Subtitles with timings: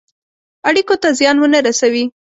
[0.67, 2.03] اړېکو ته زیان ونه رسوي.